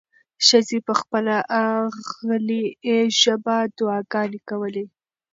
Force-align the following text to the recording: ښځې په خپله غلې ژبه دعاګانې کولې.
ښځې 0.47 0.77
په 0.87 0.93
خپله 0.99 1.35
غلې 2.27 2.63
ژبه 3.21 3.57
دعاګانې 3.77 4.39
کولې. 4.49 4.85